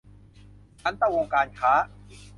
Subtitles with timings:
[0.81, 1.71] สันตะวงศ์การค้า